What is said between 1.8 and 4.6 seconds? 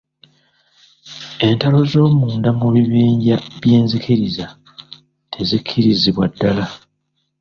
z'omunda mu bibinja by'enzikiriza